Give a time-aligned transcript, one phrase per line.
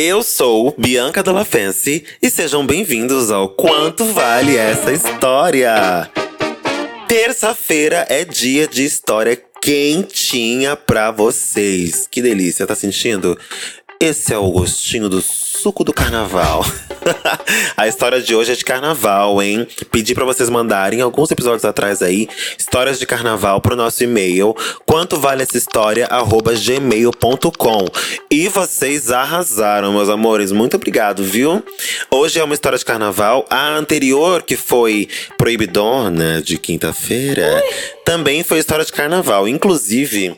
[0.00, 6.08] Eu sou Bianca Della Fancy e sejam bem-vindos ao Quanto Vale Essa História.
[7.08, 12.06] Terça-feira é dia de história quentinha pra vocês.
[12.08, 13.36] Que delícia, tá sentindo?
[14.00, 15.20] Esse é o gostinho do
[15.58, 16.64] suco do carnaval.
[17.76, 19.66] a história de hoje é de carnaval, hein?
[19.90, 24.54] Pedi para vocês mandarem alguns episódios atrás aí histórias de carnaval pro nosso e-mail.
[24.86, 26.08] Quanto vale essa história?
[26.08, 27.86] gmail.com.
[28.30, 30.52] E vocês arrasaram, meus amores.
[30.52, 31.62] Muito obrigado, viu?
[32.08, 33.44] Hoje é uma história de carnaval.
[33.50, 37.62] A anterior, que foi Proibidona, de quinta-feira,
[38.04, 39.48] também foi história de carnaval.
[39.48, 40.36] Inclusive,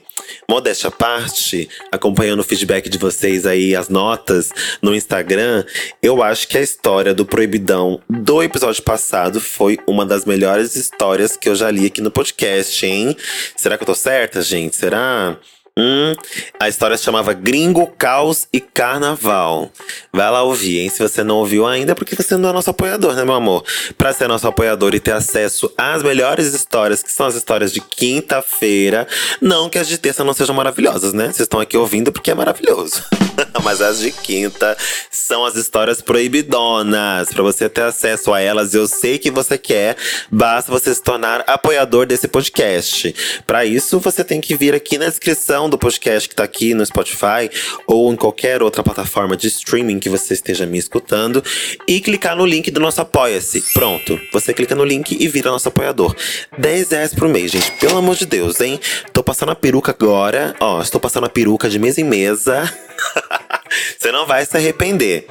[0.49, 4.51] Modéstia à parte, acompanhando o feedback de vocês aí, as notas
[4.83, 5.65] no Instagram,
[6.03, 11.37] eu acho que a história do Proibidão do episódio passado foi uma das melhores histórias
[11.37, 13.17] que eu já li aqui no podcast, hein?
[13.57, 14.77] Será que eu tô certa, gente?
[14.77, 15.39] Será?
[15.81, 16.15] Hum,
[16.61, 19.71] a história se chamava Gringo, Caos e Carnaval.
[20.13, 20.91] Vai lá ouvir, hein?
[20.91, 23.65] Se você não ouviu ainda, é porque você não é nosso apoiador, né, meu amor?
[23.97, 27.81] Pra ser nosso apoiador e ter acesso às melhores histórias, que são as histórias de
[27.81, 29.09] quinta-feira.
[29.41, 31.25] Não que as de terça não sejam maravilhosas, né?
[31.25, 33.03] Vocês estão aqui ouvindo porque é maravilhoso.
[33.63, 34.77] Mas as de quinta
[35.11, 37.29] são as histórias proibidonas.
[37.29, 39.97] Para você ter acesso a elas, eu sei que você quer.
[40.31, 43.15] Basta você se tornar apoiador desse podcast.
[43.47, 46.85] Para isso, você tem que vir aqui na descrição do podcast que tá aqui no
[46.85, 47.51] Spotify
[47.87, 51.43] ou em qualquer outra plataforma de streaming que você esteja me escutando
[51.87, 53.63] e clicar no link do nosso Apoia-se.
[53.73, 56.15] Pronto, você clica no link e vira nosso apoiador.
[56.59, 57.73] 10 reais por mês, gente.
[57.73, 58.79] Pelo amor de Deus, hein?
[59.13, 60.55] Tô passando a peruca agora.
[60.61, 62.71] Ó, estou passando a peruca de mesa em mesa.
[63.99, 65.27] Você não vai se arrepender.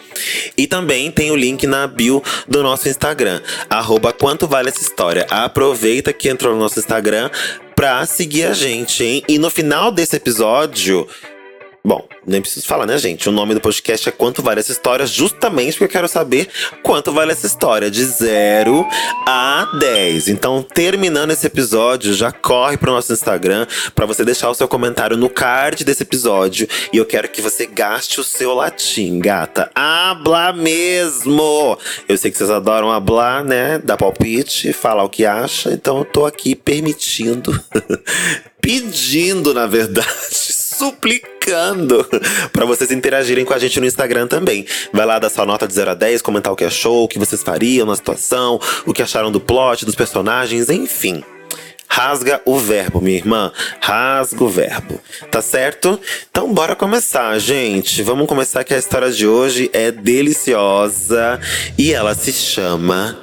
[0.58, 5.26] E também tem o link na bio do nosso Instagram, arroba quanto vale essa história.
[5.30, 7.30] Aproveita que entrou no nosso Instagram
[7.76, 9.24] pra seguir a gente, hein?
[9.28, 11.08] E no final desse episódio,
[11.84, 13.30] Bom, nem preciso falar, né, gente?
[13.30, 16.50] O nome do podcast é Quanto Vale Essa História, justamente porque eu quero saber
[16.84, 18.86] quanto vale essa história, de 0
[19.26, 20.28] a 10.
[20.28, 25.16] Então, terminando esse episódio, já corre pro nosso Instagram para você deixar o seu comentário
[25.16, 26.68] no card desse episódio.
[26.92, 29.72] E eu quero que você gaste o seu latim, gata.
[29.74, 31.78] Habla mesmo!
[32.10, 33.80] Eu sei que vocês adoram hablar, né?
[33.80, 35.72] Dar palpite, falar o que acha.
[35.72, 37.58] Então, eu tô aqui permitindo,
[38.62, 42.08] pedindo, na verdade suplicando
[42.54, 44.66] para vocês interagirem com a gente no Instagram também.
[44.94, 47.20] Vai lá dar sua nota de 0 a 10, comentar o que achou, o que
[47.20, 51.22] vocês fariam na situação, o que acharam do plot, dos personagens, enfim.
[51.92, 53.52] Rasga o verbo, minha irmã.
[53.82, 55.02] Rasga o verbo.
[55.32, 56.00] Tá certo?
[56.30, 58.02] Então bora começar, gente.
[58.04, 61.40] Vamos começar que a história de hoje é deliciosa
[61.78, 63.20] e ela se chama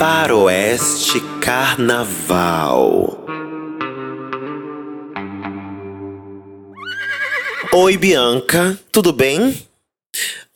[0.00, 3.19] Faroeste Carnaval.
[7.72, 9.56] Oi, Bianca, tudo bem?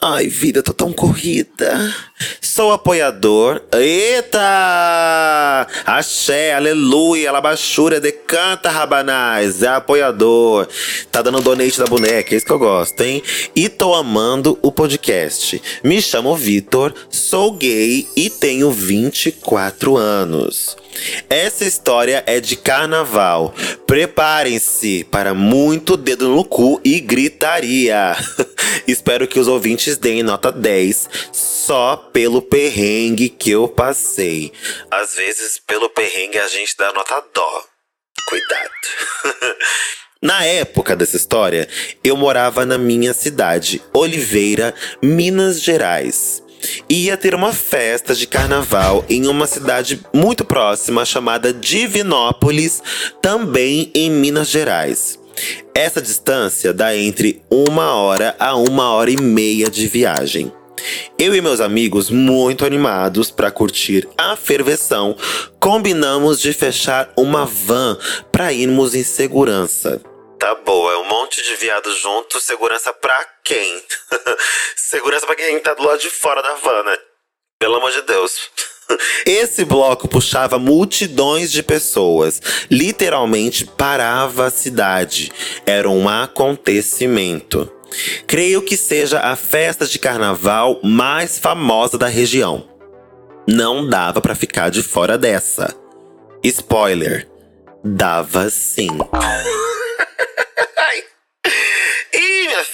[0.02, 1.94] Ai, vida, tô tão corrida.
[2.40, 3.62] Sou apoiador.
[3.72, 5.66] Eita!
[5.86, 9.62] Axé, aleluia, alabachura, decanta, rabanais.
[9.62, 10.66] É apoiador.
[11.12, 13.22] Tá dando donate da boneca, é isso que eu gosto, hein?
[13.54, 15.62] E tô amando o podcast.
[15.84, 20.76] Me chamo Vitor, sou gay e tenho 24 anos.
[21.28, 23.54] Essa história é de carnaval.
[23.86, 28.16] Preparem-se para muito dedo no cu e gritaria.
[28.88, 34.52] Espero que os ouvintes deem nota 10 só pelo perrengue que eu passei.
[34.90, 37.64] Às vezes, pelo perrengue, a gente dá nota dó.
[38.28, 38.70] Cuidado.
[40.22, 41.68] Na época dessa história,
[42.02, 46.43] eu morava na minha cidade, Oliveira, Minas Gerais
[46.88, 52.82] ia ter uma festa de carnaval em uma cidade muito próxima chamada Divinópolis,
[53.20, 55.18] também em Minas Gerais.
[55.74, 60.52] Essa distância dá entre uma hora a uma hora e meia de viagem.
[61.18, 65.16] Eu e meus amigos, muito animados para curtir a ferveção,
[65.58, 67.96] combinamos de fechar uma van
[68.30, 70.00] para irmos em segurança.
[70.44, 73.82] Tá boa, é um monte de viado junto, segurança pra quem?
[74.76, 76.98] segurança pra quem tá do lado de fora da van, né?
[77.58, 78.50] Pelo amor de Deus.
[79.24, 85.32] Esse bloco puxava multidões de pessoas, literalmente parava a cidade.
[85.64, 87.72] Era um acontecimento.
[88.26, 92.68] Creio que seja a festa de carnaval mais famosa da região.
[93.48, 95.74] Não dava para ficar de fora dessa.
[96.42, 97.26] Spoiler:
[97.82, 98.90] dava sim.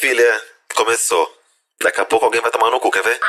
[0.01, 0.41] Filha,
[0.75, 1.31] começou.
[1.83, 3.21] Daqui a pouco alguém vai tomar no cu, quer ver?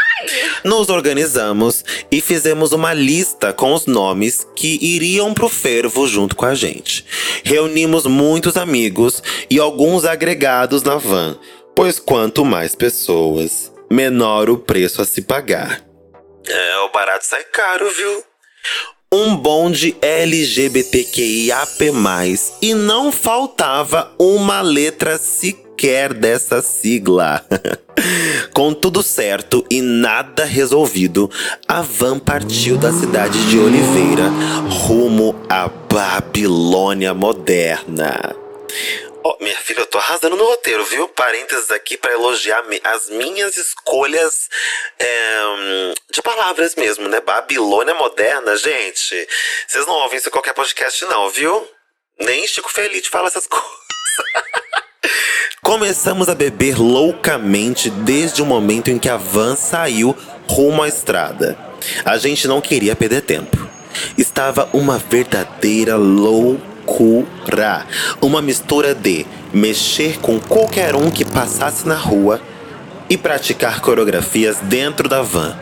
[0.64, 6.46] Nos organizamos e fizemos uma lista com os nomes que iriam pro fervo junto com
[6.46, 7.06] a gente.
[7.44, 11.38] Reunimos muitos amigos e alguns agregados na van,
[11.76, 15.84] pois quanto mais pessoas, menor o preço a se pagar.
[16.48, 18.24] É, o barato sai caro, viu?
[19.12, 21.92] Um bonde LGBTQIAP+,
[22.62, 25.71] e não faltava uma letra sequer
[26.20, 27.44] dessa sigla.
[28.54, 31.30] Com tudo certo e nada resolvido,
[31.68, 34.26] a van partiu da cidade de Oliveira
[34.86, 38.36] rumo à Babilônia moderna.
[39.24, 41.08] Oh, minha filha, eu tô arrasando no roteiro, viu?
[41.10, 44.50] Parênteses aqui para elogiar as minhas escolhas
[45.00, 47.22] é, de palavras mesmo, né?
[47.22, 49.28] Babilônia moderna, gente.
[49.68, 51.68] Vocês não ouvem isso em qualquer podcast, não, viu?
[52.20, 54.61] Nem Chico Feliz fala essas coisas.
[55.64, 60.18] Começamos a beber loucamente desde o momento em que a van saiu
[60.48, 61.56] rumo à estrada.
[62.04, 63.70] A gente não queria perder tempo.
[64.18, 67.86] Estava uma verdadeira loucura.
[68.20, 69.24] Uma mistura de
[69.54, 72.42] mexer com qualquer um que passasse na rua
[73.08, 75.56] e praticar coreografias dentro da van.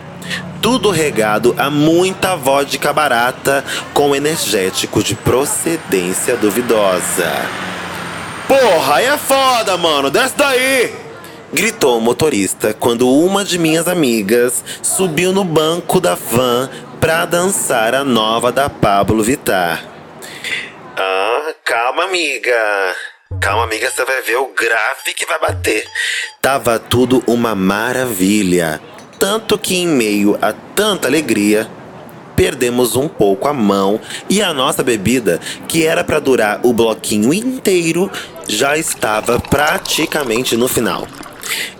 [0.62, 7.70] Tudo regado a muita vodka barata com energético de procedência duvidosa.
[8.50, 10.10] Porra, aí é foda, mano.
[10.10, 10.92] Desce daí!
[11.54, 16.68] Gritou o motorista quando uma de minhas amigas subiu no banco da van
[17.00, 19.86] pra dançar a nova da Pablo Vittar.
[20.98, 22.96] Ah, calma, amiga.
[23.40, 25.88] Calma, amiga, você vai ver o grave que vai bater.
[26.42, 28.82] Tava tudo uma maravilha.
[29.20, 31.70] Tanto que, em meio a tanta alegria,
[32.40, 34.00] perdemos um pouco a mão
[34.30, 38.10] e a nossa bebida, que era para durar o bloquinho inteiro,
[38.48, 41.06] já estava praticamente no final.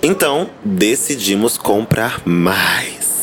[0.04, 3.19] Então, decidimos comprar mais.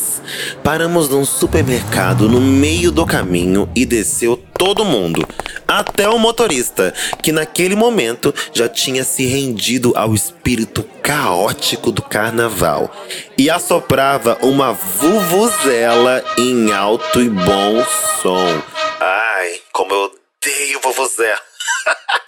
[0.63, 5.27] Paramos num supermercado no meio do caminho e desceu todo mundo,
[5.67, 6.93] até o motorista,
[7.23, 12.91] que naquele momento já tinha se rendido ao espírito caótico do carnaval
[13.37, 17.85] e assoprava uma vuvuzela em alto e bom
[18.23, 18.63] som.
[19.01, 21.39] Ai, como eu odeio vuvuzela!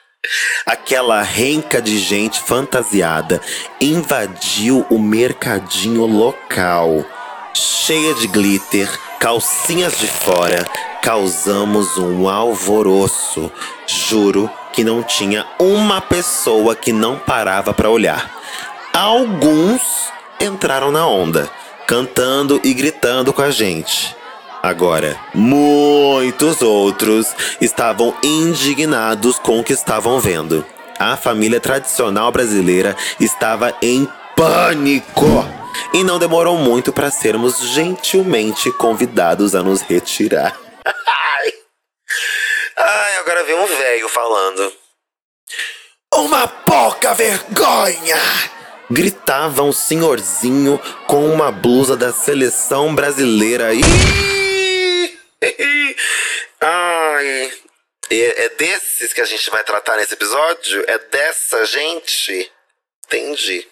[0.66, 3.40] Aquela renca de gente fantasiada
[3.80, 7.04] invadiu o mercadinho local
[7.58, 8.88] cheia de glitter,
[9.18, 10.66] calcinhas de fora,
[11.02, 13.50] causamos um alvoroço.
[13.86, 18.30] Juro que não tinha uma pessoa que não parava para olhar.
[18.92, 19.82] Alguns
[20.40, 21.50] entraram na onda,
[21.86, 24.14] cantando e gritando com a gente.
[24.62, 27.26] Agora, muitos outros
[27.60, 30.64] estavam indignados com o que estavam vendo.
[30.98, 35.57] A família tradicional brasileira estava em pânico
[35.92, 40.58] e não demorou muito para sermos gentilmente convidados a nos retirar.
[40.84, 41.54] Ai,
[42.76, 44.72] Ai agora vem um velho falando.
[46.14, 48.16] Uma pouca vergonha!
[48.90, 53.68] Gritava um senhorzinho com uma blusa da seleção brasileira.
[56.60, 57.52] Ai,
[58.10, 60.84] é desses que a gente vai tratar nesse episódio?
[60.88, 62.50] É dessa gente?
[63.06, 63.66] Entendi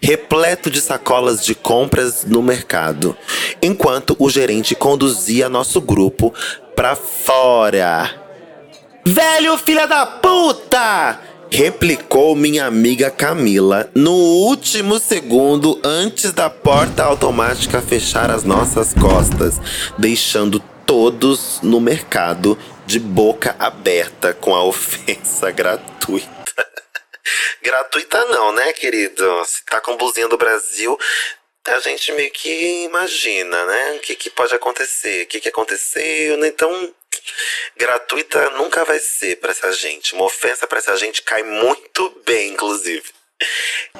[0.00, 3.16] repleto de sacolas de compras no mercado,
[3.60, 6.32] enquanto o gerente conduzia nosso grupo
[6.74, 8.10] para fora.
[9.04, 11.20] Velho filha da puta!
[11.50, 19.58] Replicou minha amiga Camila no último segundo antes da porta automática fechar as nossas costas,
[19.96, 22.56] deixando todos no mercado
[22.86, 26.37] de boca aberta com a ofensa gratuita.
[27.62, 29.44] Gratuita não, né, querido?
[29.44, 30.98] Se tá com blusinha do Brasil,
[31.66, 33.92] a gente meio que imagina, né?
[33.96, 36.48] O que, que pode acontecer, o que, que aconteceu, né?
[36.48, 36.94] Então,
[37.76, 40.14] gratuita nunca vai ser para essa gente.
[40.14, 43.04] Uma ofensa para essa gente cai muito bem, inclusive.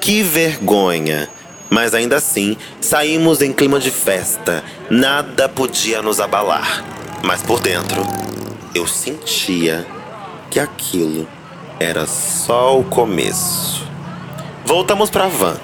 [0.00, 1.30] Que vergonha!
[1.70, 4.64] Mas ainda assim, saímos em clima de festa.
[4.88, 6.82] Nada podia nos abalar.
[7.22, 8.00] Mas por dentro,
[8.74, 9.86] eu sentia
[10.50, 11.28] que aquilo
[11.78, 13.86] era só o começo.
[14.64, 15.56] Voltamos para a van,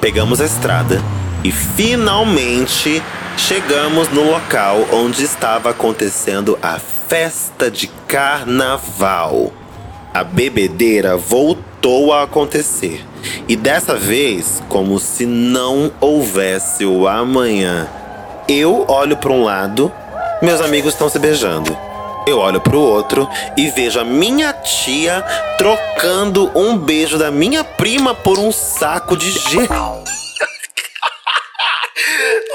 [0.00, 1.02] pegamos a estrada
[1.42, 3.02] e finalmente
[3.36, 9.52] chegamos no local onde estava acontecendo a festa de carnaval.
[10.12, 13.04] A bebedeira voltou a acontecer
[13.48, 17.88] e dessa vez, como se não houvesse o amanhã.
[18.48, 19.92] Eu olho para um lado,
[20.40, 21.76] meus amigos estão se beijando.
[22.26, 25.24] Eu olho pro outro e vejo a minha tia
[25.56, 29.68] trocando um beijo da minha prima por um saco de gelo.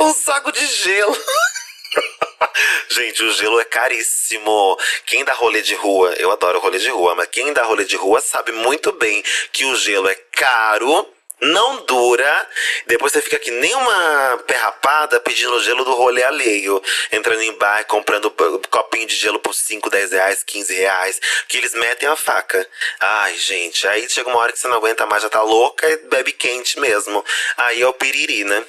[0.01, 1.15] um saco de gelo.
[2.91, 4.77] Gente, o gelo é caríssimo.
[5.05, 7.95] Quem dá rolê de rua, eu adoro rolê de rua, mas quem dá rolê de
[7.95, 9.23] rua sabe muito bem
[9.53, 11.07] que o gelo é caro
[11.41, 12.49] não dura.
[12.87, 16.81] Depois você fica que nem uma perrapada pedindo gelo do rolê alheio.
[17.11, 18.31] Entrando em bar, comprando
[18.69, 21.19] copinho de gelo por 5, 10 reais, 15 reais.
[21.47, 22.65] Que eles metem a faca.
[22.99, 23.87] Ai, gente.
[23.87, 26.79] Aí chega uma hora que você não aguenta mais, já tá louca e bebe quente
[26.79, 27.23] mesmo.
[27.57, 28.63] Aí é o piriri, né?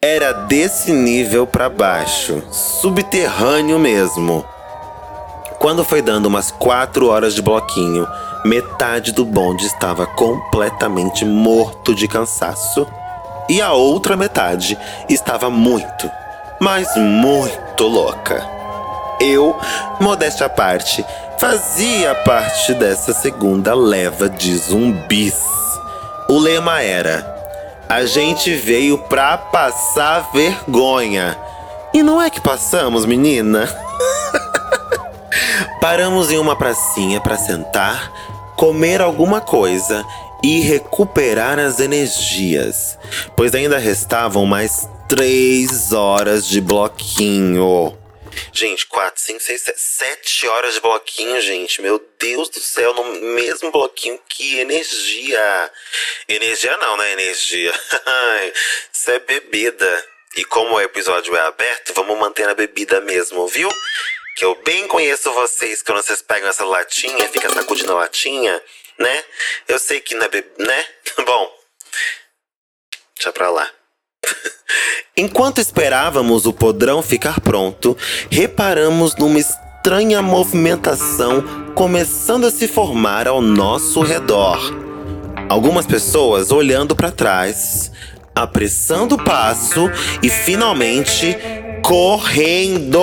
[0.00, 2.42] Era desse nível para baixo.
[2.52, 4.55] Subterrâneo mesmo.
[5.58, 8.06] Quando foi dando umas 4 horas de bloquinho
[8.46, 12.86] Metade do bonde estava completamente morto de cansaço
[13.48, 16.08] e a outra metade estava muito,
[16.60, 18.48] mas muito louca.
[19.20, 19.58] Eu,
[20.00, 21.04] modéstia à parte,
[21.38, 25.42] fazia parte dessa segunda leva de zumbis.
[26.28, 27.26] O lema era:
[27.88, 31.36] a gente veio pra passar vergonha.
[31.92, 33.68] E não é que passamos, menina?
[35.88, 38.12] Paramos em uma pracinha para sentar
[38.56, 40.04] comer alguma coisa
[40.42, 42.98] e recuperar as energias,
[43.36, 47.96] pois ainda restavam mais três horas de bloquinho.
[48.52, 51.80] Gente, quatro, cinco, seis, sete, sete horas de bloquinho, gente.
[51.80, 53.04] Meu Deus do céu, no
[53.36, 54.18] mesmo bloquinho.
[54.28, 55.70] Que energia!
[56.28, 57.12] Energia não, né?
[57.12, 57.72] Energia.
[58.92, 60.04] Isso é bebida.
[60.36, 63.70] E como o episódio é aberto, vamos manter a bebida mesmo, viu?
[64.36, 68.62] Que eu bem conheço vocês quando vocês pegam essa latinha ficam sacudindo a latinha,
[68.98, 69.24] né?
[69.66, 70.84] Eu sei que não é bebê, né?
[71.24, 71.50] Bom,
[73.16, 73.66] deixa pra lá.
[75.16, 77.96] Enquanto esperávamos o podrão ficar pronto,
[78.30, 84.58] reparamos numa estranha movimentação começando a se formar ao nosso redor.
[85.48, 87.90] Algumas pessoas olhando para trás,
[88.34, 89.90] apressando o passo
[90.22, 91.38] e finalmente
[91.82, 93.00] correndo.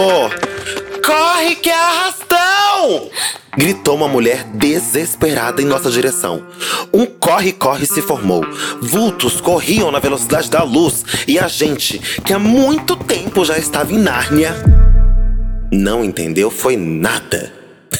[1.04, 3.10] Corre que é arrastão!
[3.58, 6.46] Gritou uma mulher desesperada em nossa direção.
[6.94, 8.42] Um corre-corre se formou.
[8.82, 13.94] Vultos corriam na velocidade da luz e a gente, que há muito tempo já estava
[13.94, 14.56] em Nárnia,
[15.72, 17.54] não entendeu foi nada.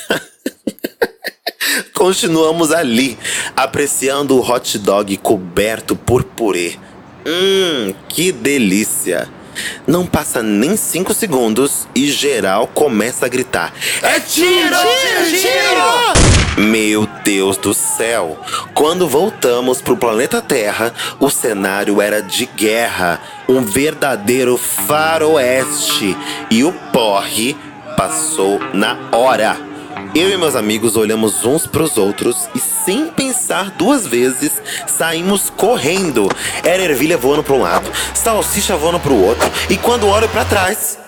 [1.94, 3.18] Continuamos ali,
[3.56, 6.78] apreciando o hot dog coberto por purê.
[7.26, 9.43] Hum, que delícia!
[9.86, 16.68] Não passa nem cinco segundos e geral começa a gritar: É tiro, tiro, tiro!
[16.70, 18.40] Meu Deus do céu!
[18.74, 26.16] Quando voltamos pro planeta Terra, o cenário era de guerra, um verdadeiro faroeste
[26.50, 27.56] e o porre
[27.98, 29.73] passou na hora.
[30.16, 34.52] Eu e meus amigos olhamos uns para os outros e, sem pensar duas vezes,
[34.86, 36.30] saímos correndo.
[36.64, 40.46] Era ervilha voando para um lado, salsicha voando para o outro, e quando olho para
[40.46, 41.00] trás,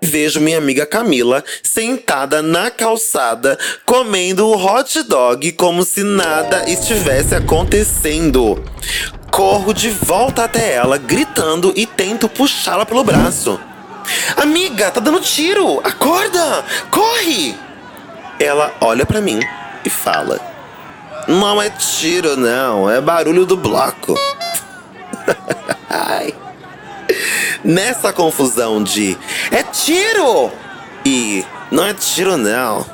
[0.00, 7.34] vejo minha amiga Camila sentada na calçada comendo o hot dog como se nada estivesse
[7.34, 8.62] acontecendo.
[9.32, 13.58] Corro de volta até ela, gritando e tento puxá-la pelo braço.
[14.36, 15.80] Amiga, tá dando tiro!
[15.84, 16.64] Acorda!
[16.90, 17.67] Corre!
[18.40, 19.40] Ela olha para mim
[19.84, 20.40] e fala:
[21.26, 24.14] Não é tiro, não, é barulho do bloco.
[27.64, 29.18] Nessa confusão de
[29.50, 30.52] é tiro
[31.04, 32.86] e não é tiro, não,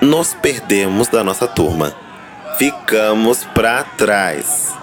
[0.00, 1.94] nos perdemos da nossa turma.
[2.58, 4.74] Ficamos para trás.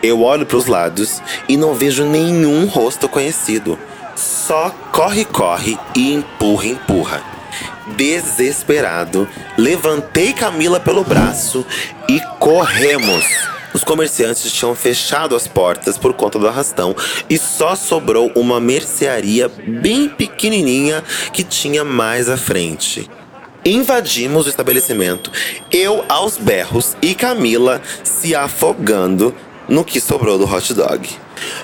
[0.00, 3.76] Eu olho para os lados e não vejo nenhum rosto conhecido.
[4.14, 7.35] Só corre, corre e empurra, empurra
[7.96, 11.64] desesperado, levantei Camila pelo braço
[12.08, 13.24] e corremos.
[13.74, 16.96] Os comerciantes tinham fechado as portas por conta do arrastão
[17.28, 23.10] e só sobrou uma mercearia bem pequenininha que tinha mais à frente.
[23.64, 25.30] Invadimos o estabelecimento,
[25.70, 29.34] eu aos berros e Camila se afogando
[29.68, 31.08] no que sobrou do hot dog.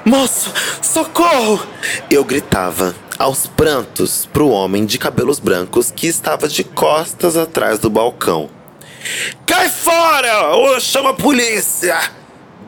[0.05, 0.52] Moço,
[0.83, 1.67] socorro!
[2.11, 7.78] Eu gritava aos prantos para o homem de cabelos brancos que estava de costas atrás
[7.78, 8.50] do balcão.
[9.47, 11.99] Cai fora ou chama a polícia!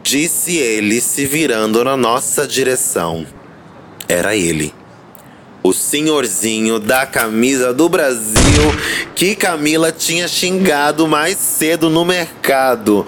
[0.02, 3.26] Disse ele, se virando na nossa direção.
[4.06, 4.74] Era ele.
[5.62, 8.34] O senhorzinho da camisa do Brasil
[9.14, 13.06] que Camila tinha xingado mais cedo no mercado.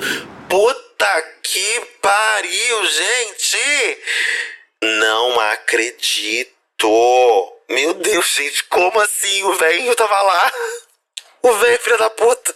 [0.49, 3.99] Puta que pariu, gente!
[4.83, 6.56] Não acredito!
[7.69, 9.43] Meu Deus, gente, como assim?
[9.43, 10.53] O velho tava lá.
[11.43, 12.55] O velho, filho da puta.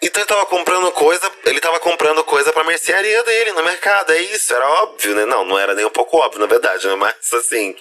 [0.00, 4.20] Então ele tava comprando coisa, ele tava comprando coisa pra mercearia dele no mercado, é
[4.20, 5.24] isso, era óbvio, né?
[5.24, 6.94] Não, não era nem um pouco óbvio, na verdade, né?
[6.94, 7.74] Mas assim,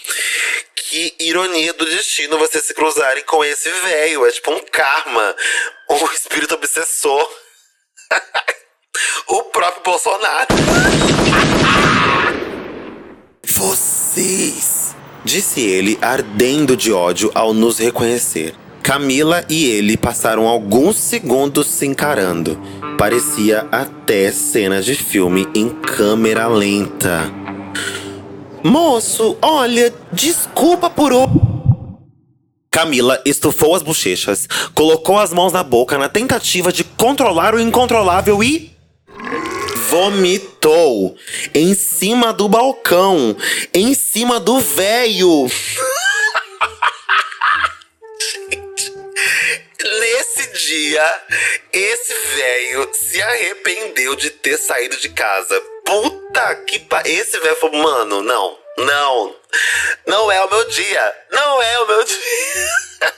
[0.73, 5.35] que ironia do destino você se cruzarem com esse velho, é tipo um karma,
[5.89, 7.29] um espírito obsessor.
[9.27, 10.47] o próprio Bolsonaro.
[13.65, 14.93] Vocês,
[15.23, 18.53] disse ele, ardendo de ódio ao nos reconhecer.
[18.83, 22.59] Camila e ele passaram alguns segundos se encarando.
[22.97, 27.31] Parecia até cena de filme em câmera lenta.
[28.61, 31.29] Moço, olha, desculpa por o.
[32.69, 38.43] Camila estufou as bochechas, colocou as mãos na boca na tentativa de controlar o incontrolável
[38.43, 38.73] e.
[39.93, 41.15] Vomitou
[41.53, 43.37] em cima do balcão,
[43.71, 45.45] em cima do véio.
[49.99, 51.21] Nesse dia,
[51.71, 55.61] esse velho se arrependeu de ter saído de casa.
[55.85, 57.03] Puta que pa...
[57.05, 59.35] Esse velho falou, mano, não, não.
[60.07, 61.15] Não é o meu dia.
[61.31, 63.13] Não é o meu dia.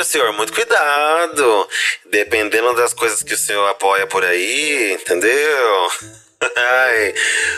[0.00, 1.68] Meu senhor, muito cuidado.
[2.10, 5.90] Dependendo das coisas que o senhor apoia por aí, entendeu?
[6.40, 7.14] Ai,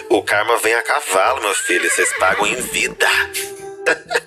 [0.09, 1.89] o karma vem a cavalo, meu filho.
[1.89, 3.07] Vocês pagam em vida.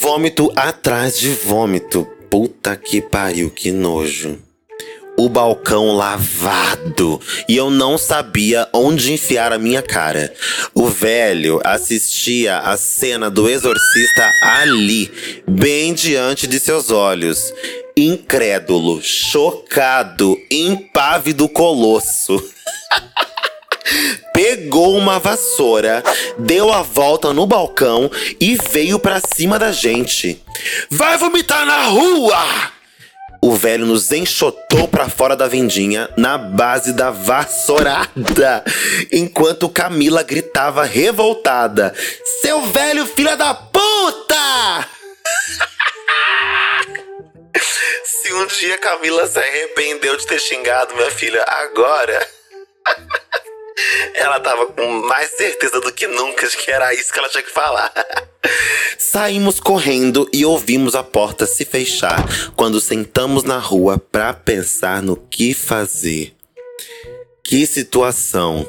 [0.00, 2.06] Vômito atrás de vômito.
[2.30, 4.45] Puta que pariu, que nojo.
[5.16, 10.32] O balcão lavado e eu não sabia onde enfiar a minha cara.
[10.74, 15.10] O velho assistia a cena do exorcista ali,
[15.48, 17.52] bem diante de seus olhos.
[17.96, 22.42] Incrédulo, chocado, impávido colosso.
[24.34, 26.02] pegou uma vassoura,
[26.38, 30.42] deu a volta no balcão e veio para cima da gente.
[30.90, 32.75] Vai vomitar na rua!
[33.42, 38.64] O velho nos enxotou para fora da vendinha na base da vassourada,
[39.12, 41.94] enquanto Camila gritava revoltada:
[42.40, 44.88] Seu velho filho da puta!
[48.04, 52.28] Se um dia Camila se arrependeu de ter xingado minha filha agora.
[54.14, 57.42] Ela tava com mais certeza do que nunca de que era isso que ela tinha
[57.42, 57.92] que falar.
[58.98, 62.24] Saímos correndo e ouvimos a porta se fechar
[62.54, 66.34] quando sentamos na rua para pensar no que fazer.
[67.44, 68.66] Que situação!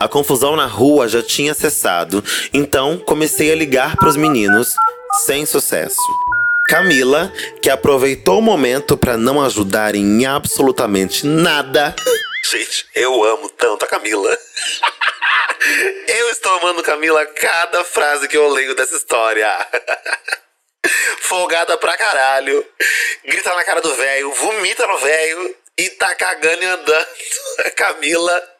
[0.00, 4.74] A confusão na rua já tinha cessado, então comecei a ligar para os meninos,
[5.24, 5.96] sem sucesso.
[6.68, 11.94] Camila, que aproveitou o momento para não ajudar em absolutamente nada.
[12.50, 14.36] Gente, eu amo tanto a Camila.
[16.08, 19.48] eu estou amando Camila cada frase que eu leio dessa história.
[21.20, 22.64] Folgada pra caralho.
[23.24, 27.08] Grita na cara do velho, vomita no velho e tá cagando e andando.
[27.76, 28.56] Camila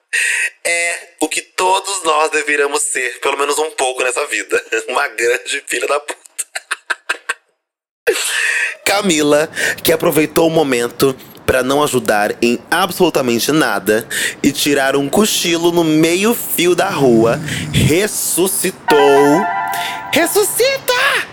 [0.65, 4.63] é o que todos nós deveríamos ser, pelo menos um pouco nessa vida.
[4.89, 6.27] Uma grande filha da puta.
[8.85, 9.51] Camila,
[9.83, 14.07] que aproveitou o momento para não ajudar em absolutamente nada
[14.43, 17.41] e tirar um cochilo no meio-fio da rua,
[17.73, 18.77] ressuscitou.
[20.13, 21.27] Ressuscita!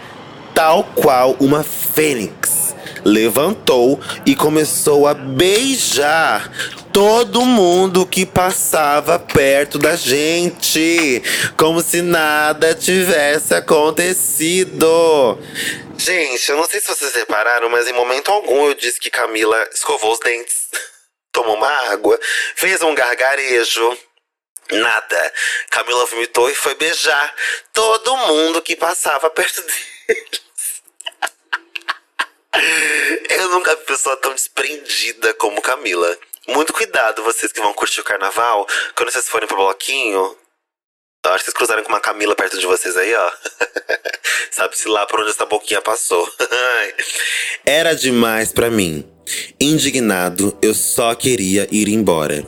[0.54, 2.76] Tal qual uma fênix.
[3.04, 6.50] Levantou e começou a beijar
[6.94, 11.24] todo mundo que passava perto da gente,
[11.58, 15.40] como se nada tivesse acontecido.
[15.98, 19.68] Gente, eu não sei se vocês repararam, mas em momento algum eu disse que Camila
[19.74, 20.68] escovou os dentes,
[21.34, 22.20] tomou uma água,
[22.56, 23.98] fez um gargarejo.
[24.72, 25.34] Nada.
[25.72, 27.36] Camila vomitou e foi beijar
[27.74, 29.62] todo mundo que passava perto
[30.08, 30.44] deles.
[33.30, 36.18] Eu nunca vi pessoa tão desprendida como Camila.
[36.48, 38.68] Muito cuidado, vocês que vão curtir o carnaval.
[38.96, 40.36] Quando vocês forem pro bloquinho,
[41.26, 43.32] acho que vocês cruzaram com uma Camila perto de vocês aí, ó.
[44.52, 46.30] Sabe-se lá por onde essa boquinha passou.
[47.66, 49.10] Era demais para mim.
[49.60, 52.44] Indignado, eu só queria ir embora.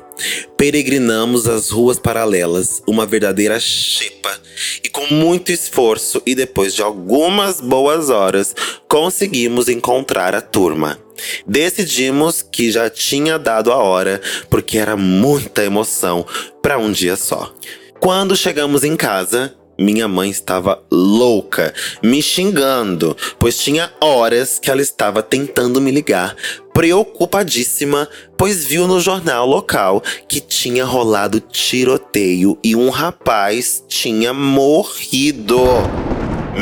[0.58, 4.38] Peregrinamos as ruas paralelas, uma verdadeira xepa,
[4.84, 8.54] e com muito esforço e depois de algumas boas horas,
[8.90, 11.05] conseguimos encontrar a turma.
[11.46, 16.26] Decidimos que já tinha dado a hora, porque era muita emoção
[16.62, 17.54] para um dia só.
[18.00, 24.82] Quando chegamos em casa, minha mãe estava louca, me xingando, pois tinha horas que ela
[24.82, 26.36] estava tentando me ligar,
[26.74, 35.60] preocupadíssima, pois viu no jornal local que tinha rolado tiroteio e um rapaz tinha morrido.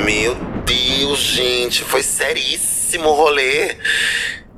[0.06, 0.36] Meu
[0.66, 3.76] Deus, gente, foi seríssimo o rolê.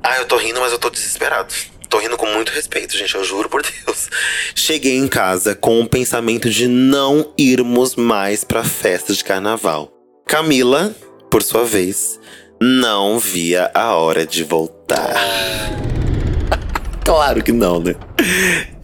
[0.08, 1.52] Ah, eu tô rindo, mas eu tô desesperado.
[1.88, 4.08] Tô rindo com muito respeito, gente, eu juro por Deus.
[4.54, 9.92] Cheguei em casa com o pensamento de não irmos mais pra festa de carnaval.
[10.24, 10.94] Camila,
[11.28, 12.20] por sua vez,
[12.62, 15.12] não via a hora de voltar.
[17.04, 17.96] claro que não, né?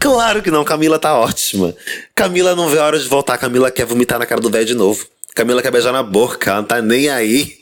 [0.01, 1.73] Claro que não, Camila tá ótima.
[2.17, 4.75] Camila não vê a hora de voltar, Camila quer vomitar na cara do velho de
[4.75, 5.07] novo.
[5.37, 7.62] Camila quer beijar na boca, ela não tá nem aí.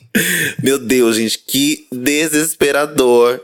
[0.62, 3.40] Meu Deus, gente, que desesperador.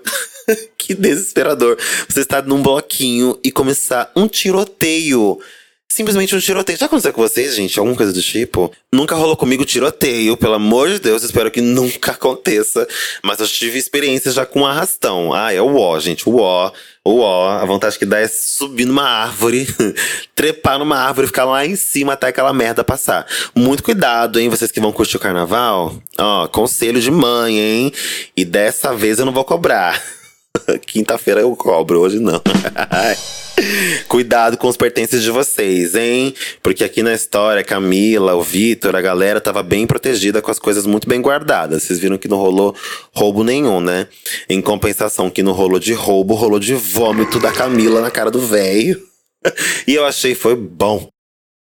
[0.77, 1.77] que desesperador.
[2.09, 5.41] Você estar num bloquinho e começar um tiroteio.
[5.89, 6.79] Simplesmente um tiroteio.
[6.79, 7.79] Já aconteceu com vocês, gente?
[7.79, 8.73] Alguma coisa do tipo?
[8.93, 12.87] Nunca rolou comigo tiroteio, pelo amor de Deus, espero que nunca aconteça.
[13.23, 15.33] Mas eu tive experiência já com arrastão.
[15.33, 16.73] Ah, é o ó, gente, o ó.
[17.05, 19.65] O ó, a vontade que dá é subir numa árvore,
[20.35, 23.25] trepar numa árvore ficar lá em cima até aquela merda passar.
[23.55, 25.95] Muito cuidado, hein, vocês que vão curtir o carnaval.
[26.19, 27.93] Ó, conselho de mãe, hein?
[28.37, 30.03] E dessa vez eu não vou cobrar.
[30.87, 32.41] Quinta-feira eu cobro, hoje não.
[34.07, 36.35] Cuidado com os pertences de vocês, hein?
[36.63, 40.85] Porque aqui na história, Camila, o Vitor, a galera tava bem protegida com as coisas
[40.85, 41.83] muito bem guardadas.
[41.83, 42.75] Vocês viram que não rolou
[43.15, 44.09] roubo nenhum, né?
[44.49, 48.41] Em compensação, que não rolou de roubo, rolou de vômito da Camila na cara do
[48.41, 49.01] velho.
[49.87, 51.09] e eu achei foi bom.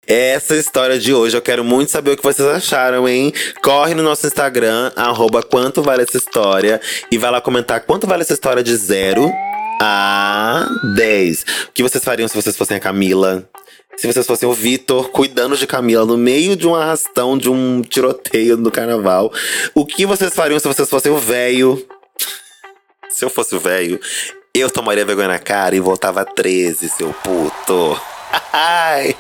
[0.07, 3.33] Essa história de hoje, eu quero muito saber o que vocês acharam, hein?
[3.63, 8.23] Corre no nosso Instagram, arroba quanto vale essa história, e vai lá comentar quanto vale
[8.23, 9.29] essa história de zero
[9.83, 10.65] a
[10.95, 11.43] 10.
[11.69, 13.49] O que vocês fariam se vocês fossem a Camila?
[13.97, 17.83] Se vocês fossem o Vitor cuidando de Camila no meio de um arrastão, de um
[17.83, 19.33] tiroteio no carnaval.
[19.75, 21.85] O que vocês fariam se vocês fossem o velho?
[23.17, 23.99] se eu fosse o velho,
[24.55, 27.99] eu tomaria vergonha na cara e voltava a 13, seu puto.
[28.53, 29.17] Ai.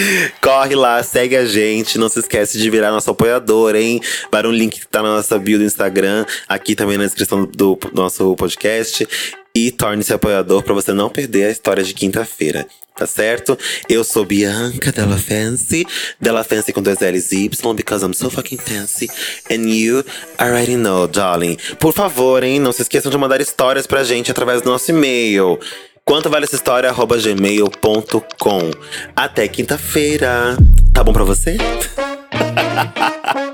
[0.40, 1.98] Corre lá, segue a gente.
[1.98, 4.00] Não se esquece de virar nosso apoiador, hein?
[4.30, 7.76] Para um link que tá na nossa bio do Instagram, aqui também na descrição do,
[7.76, 9.06] do nosso podcast.
[9.54, 12.66] E torne-se apoiador para você não perder a história de quinta-feira.
[12.94, 13.58] Tá certo?
[13.90, 15.86] Eu sou Bianca Della Fancy.
[16.18, 19.08] Della Fancy com dois L's Y, because I'm so fucking fancy.
[19.50, 20.02] And you
[20.38, 21.58] already know, darling.
[21.78, 22.58] Por favor, hein?
[22.58, 25.58] Não se esqueçam de mandar histórias pra gente através do nosso e-mail.
[26.08, 26.88] Quanto vale essa história?
[26.88, 28.70] Arroba gmail.com.
[29.16, 30.56] Até quinta-feira.
[30.94, 31.56] Tá bom pra você?